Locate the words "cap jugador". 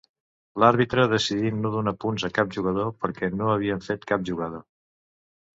2.39-2.89